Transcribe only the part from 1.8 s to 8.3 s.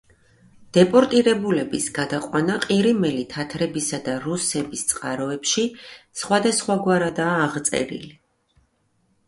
გადაყვანა ყირიმელი თათრებისა და რუსების წყაროებში სხვადასხვაგვარადაა აღწერილი.